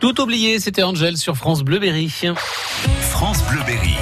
Tout 0.00 0.20
oublié, 0.20 0.60
c'était 0.60 0.84
Angel 0.84 1.16
sur 1.16 1.36
France 1.36 1.64
Bleu 1.64 1.80
Berry. 1.80 2.08
France 2.08 3.42
Bleu 3.50 3.58
Berry. 3.66 3.96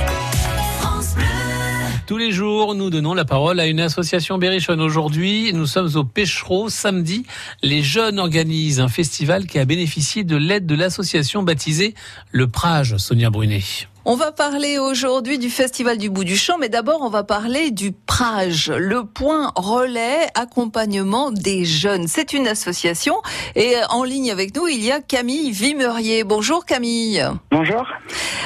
Tous 2.07 2.19
les 2.19 2.33
jours, 2.33 2.75
nous 2.75 2.91
donnons 2.91 3.15
la 3.15 3.25
parole 3.25 3.59
à 3.61 3.67
une 3.67 3.81
association 3.81 4.37
berrichonne. 4.37 4.83
Aujourd'hui, 4.83 5.53
nous 5.55 5.65
sommes 5.65 5.97
au 5.97 6.05
Pêchereau. 6.05 6.69
Samedi, 6.69 7.25
les 7.63 7.83
jeunes 7.83 8.19
organisent 8.19 8.81
un 8.81 8.89
festival 8.89 9.47
qui 9.47 9.59
a 9.59 9.65
bénéficié 9.65 10.23
de 10.23 10.37
l'aide 10.37 10.67
de 10.67 10.75
l'association 10.75 11.43
baptisée 11.43 11.95
le 12.31 12.47
Prage, 12.47 12.99
Sonia 12.99 13.31
Brunet. 13.31 13.65
On 14.09 14.15
va 14.15 14.31
parler 14.31 14.79
aujourd'hui 14.79 15.37
du 15.37 15.51
Festival 15.51 15.99
du 15.99 16.11
Bout 16.11 16.23
du 16.23 16.37
Champ, 16.37 16.59
mais 16.61 16.69
d'abord 16.69 17.01
on 17.03 17.09
va 17.09 17.25
parler 17.25 17.73
du 17.73 17.91
Prage, 17.91 18.71
le 18.71 19.05
point 19.05 19.51
relais 19.57 20.29
accompagnement 20.37 21.33
des 21.33 21.65
jeunes. 21.65 22.07
C'est 22.07 22.33
une 22.33 22.47
association 22.47 23.17
et 23.57 23.75
en 23.91 24.05
ligne 24.05 24.31
avec 24.31 24.55
nous 24.55 24.69
il 24.69 24.85
y 24.85 24.93
a 24.93 25.01
Camille 25.01 25.51
Vimerier. 25.51 26.23
Bonjour 26.23 26.65
Camille. 26.65 27.21
Bonjour. 27.51 27.85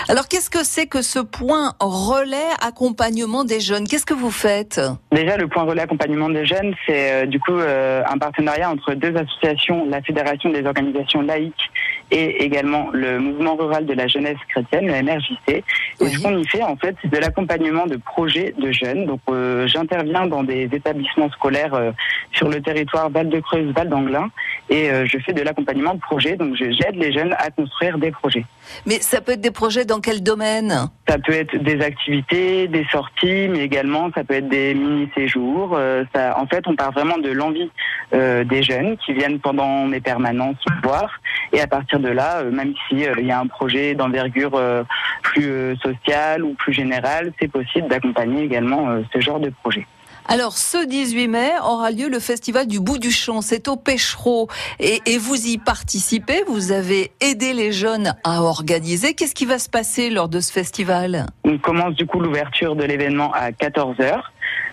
Alors 0.09 0.29
qu'est-ce 0.29 0.49
que 0.49 0.65
c'est 0.65 0.87
que 0.87 1.03
ce 1.03 1.19
point 1.19 1.75
relais 1.79 2.39
accompagnement 2.63 3.45
des 3.45 3.61
jeunes? 3.61 3.87
Qu'est-ce 3.87 4.07
que 4.07 4.15
vous 4.15 4.31
faites? 4.31 4.81
Déjà 5.13 5.37
le 5.37 5.47
point 5.47 5.65
relais 5.65 5.83
accompagnement 5.83 6.31
des 6.31 6.47
jeunes, 6.47 6.75
c'est 6.87 7.13
euh, 7.13 7.27
du 7.27 7.39
coup 7.39 7.53
euh, 7.53 8.03
un 8.09 8.17
partenariat 8.17 8.71
entre 8.71 8.95
deux 8.95 9.15
associations, 9.15 9.85
la 9.91 10.01
Fédération 10.01 10.49
des 10.49 10.65
organisations 10.65 11.21
laïques 11.21 11.71
et 12.11 12.43
également 12.45 12.89
le 12.93 13.19
mouvement 13.21 13.57
rural 13.57 13.85
de 13.87 13.93
la 13.93 14.07
jeunesse 14.09 14.39
chrétienne, 14.49 14.87
le 14.87 15.03
MRJC. 15.03 15.50
Et 15.59 16.09
ce 16.09 16.19
qu'on 16.23 16.37
y 16.39 16.47
fait, 16.47 16.63
en 16.63 16.77
fait, 16.77 16.97
c'est 17.03 17.11
de 17.11 17.19
l'accompagnement 17.19 17.87
de 17.87 17.97
projets 17.97 18.55
de 18.59 18.73
jeunes. 18.73 19.07
Donc, 19.07 19.21
euh, 19.29 19.67
j'interviens 19.67 20.27
dans 20.27 20.43
des 20.43 20.69
établissements 20.73 21.31
scolaires 21.31 21.75
euh, 21.75 21.93
sur 22.33 22.49
le 22.49 22.61
territoire 22.63 23.11
Val-de-Creuse, 23.11 23.73
Val-d'Anglin, 23.75 24.31
et 24.71 24.91
euh, 24.91 25.05
je 25.07 25.19
fais 25.19 25.33
de 25.33 25.43
l'accompagnement 25.43 25.95
de 25.95 26.01
projets. 26.01 26.37
Donc, 26.37 26.55
j'aide 26.57 26.95
les 26.95 27.13
jeunes 27.13 27.35
à 27.39 27.51
construire 27.51 27.99
des 27.99 28.11
projets. 28.11 28.45
Mais 28.87 29.01
ça 29.01 29.21
peut 29.21 29.33
être 29.33 29.41
des 29.41 29.51
projets 29.51 29.85
dans 29.85 30.01
quel 30.01 30.23
domaine? 30.23 30.89
Ça 31.09 31.19
peut 31.19 31.33
être 31.33 31.57
des 31.57 31.81
activités, 31.83 32.69
des 32.69 32.87
sorties, 32.91 33.49
mais 33.49 33.61
également 33.61 34.11
ça 34.15 34.25
peut 34.25 34.35
être 34.35 34.49
des 34.49 34.75
mini-séjours. 34.75 35.79
ça, 36.15 36.39
en 36.39 36.47
fait, 36.47 36.67
on 36.67 36.77
part 36.77 36.93
vraiment 36.93 37.19
de 37.19 37.31
l'envie 37.31 37.71
des 38.13 38.63
jeunes 38.63 38.97
qui 38.99 39.13
viennent 39.13 39.41
pendant 39.41 39.87
mes 39.87 40.01
permanences 40.01 40.57
voir. 40.83 41.11
Et 41.53 41.61
à 41.61 41.67
partir 41.67 41.99
de 42.01 42.09
là, 42.09 42.45
même 42.45 42.75
s'il 42.89 43.11
il 43.19 43.27
y 43.27 43.33
a 43.33 43.41
un 43.41 43.47
projet 43.47 43.95
d'envergure 43.95 44.53
plus 45.23 45.40
euh, 45.49 45.77
social 45.77 46.45
ou 46.45 46.55
plus 46.55 46.73
général, 46.73 47.33
c'est 47.41 47.49
possible 47.49 47.89
d'accompagner 47.89 48.45
également 48.45 48.91
euh, 48.91 49.03
ce 49.13 49.21
genre 49.21 49.41
de 49.41 49.51
projet. 49.63 49.87
Alors, 50.27 50.57
ce 50.57 50.87
18 50.87 51.29
mai 51.29 51.51
aura 51.65 51.91
lieu 51.91 52.09
le 52.09 52.21
festival 52.21 52.69
du 52.69 52.79
bout 52.79 52.99
du 52.99 53.11
champ. 53.11 53.41
C'est 53.41 53.67
au 53.67 53.77
Pêchereau. 53.77 54.49
Et, 54.79 55.01
et, 55.07 55.19
vous 55.19 55.47
y 55.47 55.59
participez. 55.59 56.45
Vous 56.47 56.71
avez 56.71 57.11
aidé 57.21 57.53
les 57.53 57.73
jeunes 57.73 58.15
à 58.23 58.43
organiser. 58.43 59.15
Qu'est-ce 59.15 59.35
qui 59.35 59.47
va 59.47 59.59
se 59.59 59.69
passer 59.69 60.09
lors 60.09 60.29
de 60.29 60.39
ce 60.39 60.53
festival? 60.53 61.27
On 61.43 61.59
commence 61.59 61.95
du 61.95 62.07
coup 62.07 62.21
l'ouverture 62.21 62.77
de 62.77 62.85
l'événement 62.85 63.33
à 63.33 63.51
14 63.51 63.97
h 63.97 64.21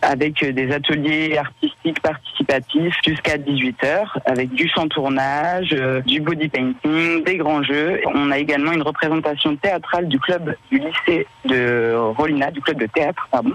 avec 0.01 0.43
des 0.43 0.71
ateliers 0.71 1.37
artistiques 1.37 2.01
participatifs 2.01 2.95
jusqu'à 3.05 3.37
18h, 3.37 4.05
avec 4.25 4.49
du 4.51 4.69
sans 4.69 4.87
tournage, 4.87 5.69
euh, 5.73 6.01
du 6.01 6.21
body 6.21 6.49
painting, 6.49 7.23
des 7.23 7.37
grands 7.37 7.63
jeux. 7.63 8.01
On 8.13 8.31
a 8.31 8.37
également 8.37 8.71
une 8.71 8.81
représentation 8.81 9.55
théâtrale 9.55 10.07
du 10.07 10.19
club 10.19 10.55
du 10.71 10.79
lycée 10.79 11.27
de 11.45 11.93
Rolina, 12.17 12.51
du 12.51 12.61
club 12.61 12.79
de 12.79 12.85
théâtre, 12.87 13.27
pardon. 13.31 13.53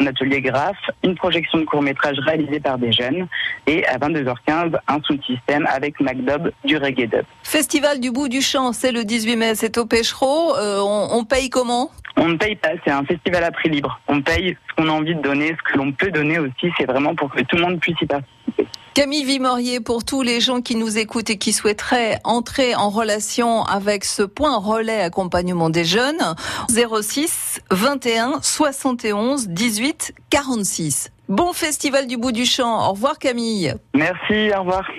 Un 0.00 0.06
atelier 0.06 0.40
graphe, 0.40 0.76
une 1.02 1.14
projection 1.14 1.58
de 1.58 1.64
court-métrage 1.64 2.18
réalisée 2.20 2.60
par 2.60 2.78
des 2.78 2.92
jeunes 2.92 3.26
et 3.66 3.86
à 3.86 3.98
22h15, 3.98 4.76
un 4.86 5.00
sous-système 5.02 5.66
avec 5.66 6.00
MacDub 6.00 6.50
du 6.64 6.76
reggae 6.76 7.08
dub. 7.08 7.24
Festival 7.42 8.00
du 8.00 8.10
bout 8.10 8.28
du 8.28 8.40
champ, 8.40 8.72
c'est 8.72 8.92
le 8.92 9.04
18 9.04 9.36
mai, 9.36 9.54
c'est 9.54 9.76
au 9.78 9.86
Pêchereau. 9.86 10.56
Euh, 10.56 10.80
on, 10.80 11.18
on 11.18 11.24
paye 11.24 11.50
comment? 11.50 11.90
On 12.20 12.28
ne 12.28 12.36
paye 12.36 12.56
pas, 12.56 12.70
c'est 12.84 12.90
un 12.90 13.04
festival 13.04 13.44
à 13.44 13.50
prix 13.52 13.68
libre. 13.68 14.00
On 14.08 14.20
paye 14.20 14.56
ce 14.68 14.74
qu'on 14.74 14.88
a 14.88 14.92
envie 14.92 15.14
de 15.14 15.20
donner, 15.22 15.47
ce 15.56 15.72
que 15.72 15.78
l'on 15.78 15.92
peut 15.92 16.10
donner 16.10 16.38
aussi, 16.38 16.70
c'est 16.76 16.86
vraiment 16.86 17.14
pour 17.14 17.30
que 17.30 17.42
tout 17.42 17.56
le 17.56 17.62
monde 17.62 17.80
puisse 17.80 17.96
y 18.00 18.06
participer. 18.06 18.66
Camille 18.94 19.24
Vimorier, 19.24 19.78
pour 19.78 20.04
tous 20.04 20.22
les 20.22 20.40
gens 20.40 20.60
qui 20.60 20.74
nous 20.74 20.98
écoutent 20.98 21.30
et 21.30 21.38
qui 21.38 21.52
souhaiteraient 21.52 22.18
entrer 22.24 22.74
en 22.74 22.90
relation 22.90 23.62
avec 23.62 24.04
ce 24.04 24.24
point 24.24 24.56
relais 24.58 25.02
accompagnement 25.02 25.70
des 25.70 25.84
jeunes, 25.84 26.34
06 26.68 27.60
21 27.70 28.40
71 28.42 29.48
18 29.48 30.14
46. 30.30 31.12
Bon 31.28 31.52
festival 31.52 32.08
du 32.08 32.16
bout 32.16 32.32
du 32.32 32.44
champ. 32.44 32.88
Au 32.88 32.92
revoir 32.92 33.18
Camille. 33.18 33.72
Merci, 33.94 34.50
au 34.56 34.60
revoir. 34.60 34.90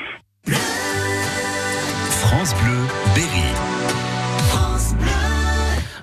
France 2.08 2.56
Bleu, 2.56 2.78
Berry. 3.16 3.49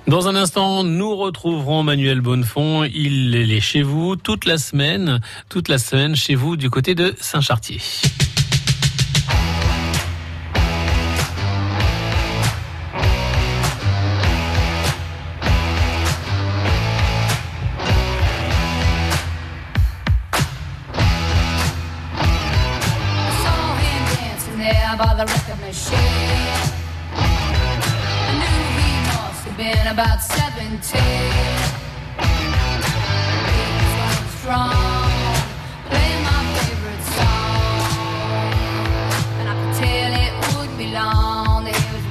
Dans 0.06 0.28
un 0.28 0.37
instant, 0.37 0.84
nous 0.84 1.17
retrouverons 1.17 1.83
Manuel 1.83 2.21
Bonnefond. 2.21 2.84
Il 2.84 3.34
est 3.34 3.61
chez 3.61 3.83
vous 3.83 4.15
toute 4.15 4.44
la 4.44 4.56
semaine, 4.56 5.21
toute 5.49 5.69
la 5.69 5.78
semaine 5.78 6.15
chez 6.15 6.37
vous 6.37 6.56
du 6.56 6.71
côté 6.71 6.94
de 6.94 7.12
Saint-Chartier. 7.19 7.81
and 29.86 29.98
about 29.98 30.20
17. 30.20 31.00
Beats 33.47 34.41
strong. 34.41 35.06